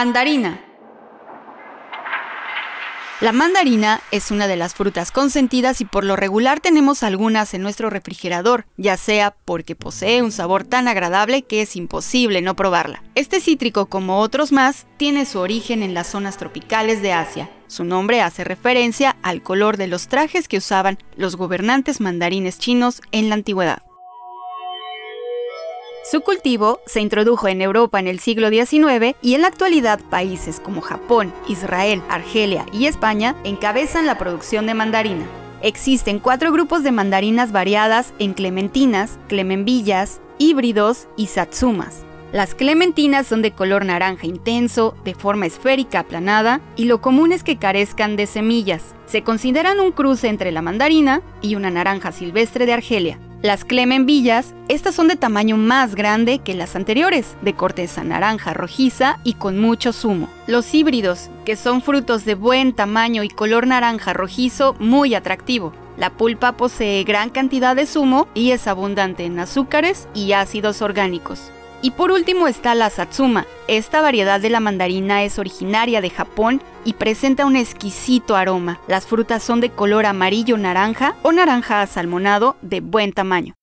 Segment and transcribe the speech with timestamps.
[0.00, 0.58] Mandarina.
[3.20, 7.60] La mandarina es una de las frutas consentidas y por lo regular tenemos algunas en
[7.60, 13.02] nuestro refrigerador, ya sea porque posee un sabor tan agradable que es imposible no probarla.
[13.14, 17.50] Este cítrico, como otros más, tiene su origen en las zonas tropicales de Asia.
[17.66, 23.02] Su nombre hace referencia al color de los trajes que usaban los gobernantes mandarines chinos
[23.12, 23.82] en la antigüedad.
[26.10, 30.58] Su cultivo se introdujo en Europa en el siglo XIX y en la actualidad países
[30.58, 35.24] como Japón, Israel, Argelia y España encabezan la producción de mandarina.
[35.62, 42.04] Existen cuatro grupos de mandarinas variadas en clementinas, clemenbillas, híbridos y satsumas.
[42.32, 47.44] Las clementinas son de color naranja intenso, de forma esférica aplanada, y lo común es
[47.44, 48.96] que carezcan de semillas.
[49.06, 53.20] Se consideran un cruce entre la mandarina y una naranja silvestre de Argelia.
[53.42, 59.18] Las clemenbillas, estas son de tamaño más grande que las anteriores, de corteza naranja rojiza
[59.24, 60.28] y con mucho zumo.
[60.46, 65.72] Los híbridos, que son frutos de buen tamaño y color naranja rojizo muy atractivo.
[65.96, 71.50] La pulpa posee gran cantidad de zumo y es abundante en azúcares y ácidos orgánicos.
[71.82, 73.46] Y por último está la Satsuma.
[73.66, 78.80] Esta variedad de la mandarina es originaria de Japón y presenta un exquisito aroma.
[78.86, 83.54] Las frutas son de color amarillo-naranja o naranja asalmonado de buen tamaño.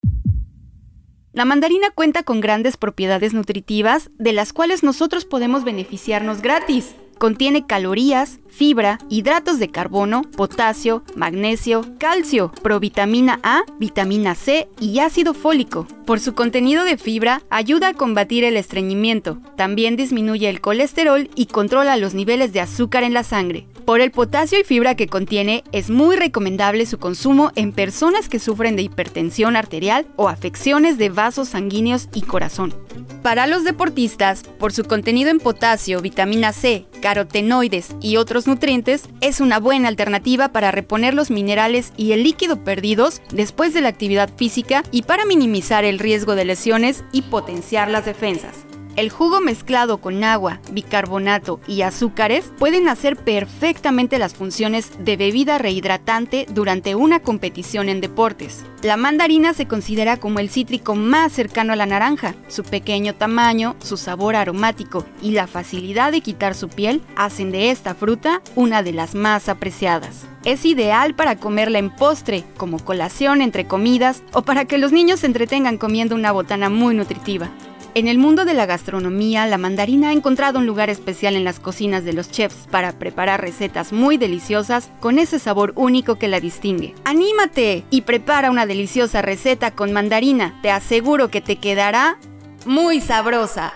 [1.32, 6.95] La mandarina cuenta con grandes propiedades nutritivas de las cuales nosotros podemos beneficiarnos gratis.
[7.18, 15.34] Contiene calorías, fibra, hidratos de carbono, potasio, magnesio, calcio, provitamina A, vitamina C y ácido
[15.34, 15.88] fólico.
[16.06, 19.40] Por su contenido de fibra, ayuda a combatir el estreñimiento.
[19.56, 23.68] También disminuye el colesterol y controla los niveles de azúcar en la sangre.
[23.88, 28.38] Por el potasio y fibra que contiene, es muy recomendable su consumo en personas que
[28.38, 32.75] sufren de hipertensión arterial o afecciones de vasos sanguíneos y corazón.
[33.23, 39.39] Para los deportistas, por su contenido en potasio, vitamina C, carotenoides y otros nutrientes, es
[39.39, 44.30] una buena alternativa para reponer los minerales y el líquido perdidos después de la actividad
[44.36, 48.67] física y para minimizar el riesgo de lesiones y potenciar las defensas.
[48.97, 55.59] El jugo mezclado con agua, bicarbonato y azúcares pueden hacer perfectamente las funciones de bebida
[55.59, 58.65] rehidratante durante una competición en deportes.
[58.81, 62.33] La mandarina se considera como el cítrico más cercano a la naranja.
[62.47, 67.69] Su pequeño tamaño, su sabor aromático y la facilidad de quitar su piel hacen de
[67.69, 70.25] esta fruta una de las más apreciadas.
[70.43, 75.19] Es ideal para comerla en postre, como colación entre comidas o para que los niños
[75.19, 77.52] se entretengan comiendo una botana muy nutritiva.
[77.97, 81.59] En el mundo de la gastronomía, la mandarina ha encontrado un lugar especial en las
[81.59, 86.39] cocinas de los chefs para preparar recetas muy deliciosas con ese sabor único que la
[86.39, 86.93] distingue.
[87.05, 87.85] ¡Anímate!
[87.89, 90.59] Y prepara una deliciosa receta con mandarina.
[90.61, 92.19] Te aseguro que te quedará
[92.67, 93.73] muy sabrosa.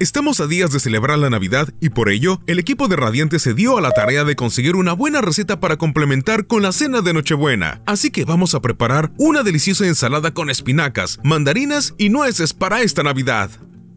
[0.00, 3.54] Estamos a días de celebrar la Navidad y por ello, el equipo de Radiante se
[3.54, 7.12] dio a la tarea de conseguir una buena receta para complementar con la cena de
[7.12, 7.80] Nochebuena.
[7.86, 13.04] Así que vamos a preparar una deliciosa ensalada con espinacas, mandarinas y nueces para esta
[13.04, 13.52] Navidad.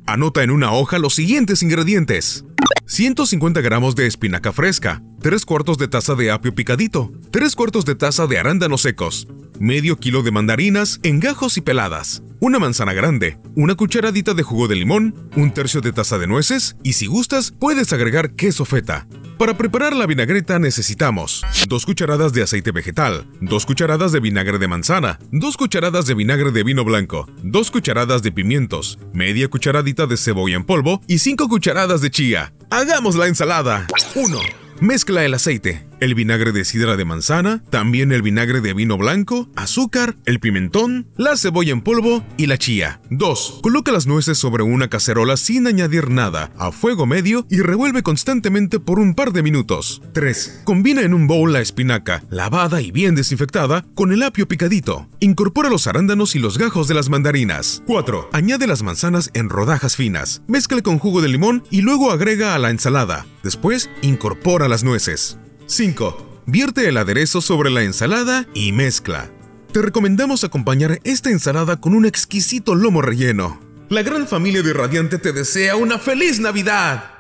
[0.06, 2.46] Anota en una hoja los siguientes ingredientes.
[2.90, 7.96] 150 gramos de espinaca fresca, 3 cuartos de taza de apio picadito, 3 cuartos de
[7.96, 9.28] taza de arándanos secos,
[9.60, 14.70] medio kilo de mandarinas en gajos y peladas, una manzana grande, una cucharadita de jugo
[14.70, 19.06] de limón, un tercio de taza de nueces y si gustas puedes agregar queso feta.
[19.38, 24.68] Para preparar la vinagreta necesitamos 2 cucharadas de aceite vegetal, 2 cucharadas de vinagre de
[24.70, 30.16] manzana, 2 cucharadas de vinagre de vino blanco, 2 cucharadas de pimientos, media cucharadita de
[30.16, 32.54] cebolla en polvo y 5 cucharadas de chía.
[32.70, 33.88] ¡Hagamos la ensalada!
[34.16, 34.40] 1.
[34.82, 39.50] Mezcla el aceite, el vinagre de sidra de manzana, también el vinagre de vino blanco,
[39.56, 43.02] azúcar, el pimentón, la cebolla en polvo y la chía.
[43.10, 43.60] 2.
[43.62, 48.80] Coloca las nueces sobre una cacerola sin añadir nada, a fuego medio y revuelve constantemente
[48.80, 50.02] por un par de minutos.
[50.14, 50.62] 3.
[50.64, 55.08] Combina en un bowl la espinaca, lavada y bien desinfectada, con el apio picadito.
[55.20, 57.84] Incorpora los arándanos y los gajos de las mandarinas.
[57.88, 58.30] 4.
[58.34, 60.42] Añade las manzanas en rodajas finas.
[60.48, 63.26] Mezcla con jugo de limón y luego agrega a la ensalada.
[63.44, 65.38] Después, incorpora las nueces.
[65.68, 66.44] 5.
[66.46, 69.30] Vierte el aderezo sobre la ensalada y mezcla.
[69.74, 73.60] Te recomendamos acompañar esta ensalada con un exquisito lomo relleno.
[73.90, 77.17] La gran familia de Radiante te desea una feliz Navidad.